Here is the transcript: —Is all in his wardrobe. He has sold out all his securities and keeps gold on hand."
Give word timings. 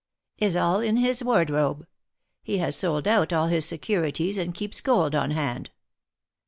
—Is 0.47 0.55
all 0.55 0.79
in 0.79 0.97
his 0.97 1.23
wardrobe. 1.23 1.85
He 2.41 2.57
has 2.57 2.75
sold 2.75 3.07
out 3.07 3.31
all 3.31 3.49
his 3.49 3.65
securities 3.67 4.35
and 4.35 4.51
keeps 4.51 4.81
gold 4.81 5.13
on 5.13 5.29
hand." 5.29 5.69